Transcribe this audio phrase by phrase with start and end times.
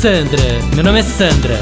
[0.00, 0.42] Sandra,
[0.74, 1.58] meu nome é Sandra.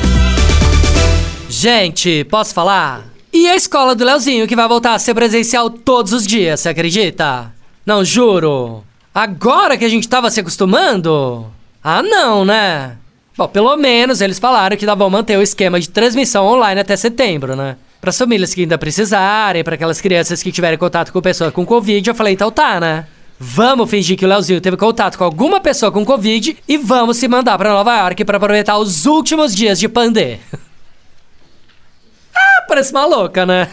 [1.49, 3.05] Gente, posso falar?
[3.33, 6.69] E a escola do Leozinho que vai voltar a ser presencial todos os dias, você
[6.69, 7.53] acredita?
[7.87, 8.83] Não, juro.
[9.15, 11.47] Agora que a gente tava se acostumando?
[11.83, 12.97] Ah, não, né?
[13.37, 17.55] Bom, pelo menos eles falaram que vão manter o esquema de transmissão online até setembro,
[17.55, 17.77] né?
[18.01, 21.65] Para as famílias que ainda precisarem, para aquelas crianças que tiverem contato com pessoa com
[21.65, 23.07] Covid, eu falei, então tá, né?
[23.39, 27.27] Vamos fingir que o Leozinho teve contato com alguma pessoa com Covid e vamos se
[27.27, 30.39] mandar para Nova York para aproveitar os últimos dias de pandê.
[32.35, 33.69] ah, parece maluca, né?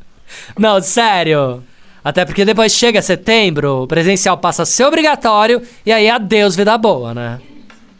[0.58, 1.62] Não, sério.
[2.02, 6.78] Até porque depois chega setembro, o presencial passa a ser obrigatório e aí adeus vida
[6.78, 7.40] boa, né?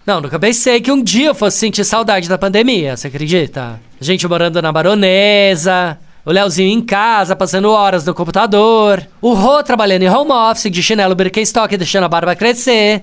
[0.06, 3.78] Não, nunca pensei que um dia eu fosse sentir saudade da pandemia, você acredita?
[4.00, 9.06] Gente morando na baronesa, o Leozinho em casa, passando horas no computador.
[9.20, 13.02] O Rô trabalhando em home office, de chinelo Birkenstock, deixando a barba crescer.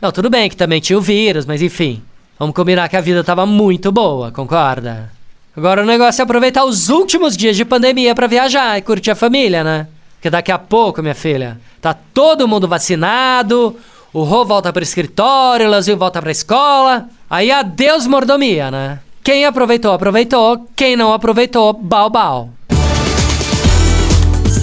[0.00, 2.02] Não, tudo bem que também tinha o vírus, mas enfim.
[2.38, 5.10] Vamos combinar que a vida tava muito boa, concorda?
[5.56, 9.14] Agora o negócio é aproveitar os últimos dias de pandemia para viajar e curtir a
[9.14, 9.86] família, né?
[10.16, 13.74] Porque daqui a pouco, minha filha, tá todo mundo vacinado,
[14.12, 17.08] o Rô volta pro escritório, o Leozinho volta pra escola.
[17.30, 18.98] Aí adeus mordomia, né?
[19.22, 20.68] Quem aproveitou, aproveitou.
[20.76, 22.50] Quem não aproveitou, bal bal.